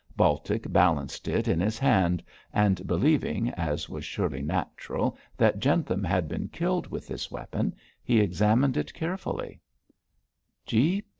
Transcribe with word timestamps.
Baltic 0.17 0.65
balanced 0.73 1.27
it 1.27 1.47
in 1.47 1.59
his 1.59 1.77
hand, 1.77 2.23
and 2.51 2.87
believing, 2.87 3.51
as 3.51 3.87
was 3.87 4.03
surely 4.03 4.41
natural, 4.41 5.15
that 5.37 5.59
Jentham 5.59 6.03
had 6.03 6.27
been 6.27 6.47
killed 6.47 6.87
with 6.87 7.05
this 7.05 7.29
weapon, 7.29 7.75
he 8.03 8.19
examined 8.19 8.77
it 8.77 8.95
carefully. 8.95 9.61